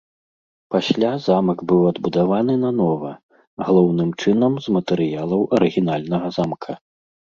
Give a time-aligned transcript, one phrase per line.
[0.75, 3.13] Пасля замак быў адбудаваны нанова,
[3.67, 6.85] галоўным чынам з матэрыялаў арыгінальнага замка.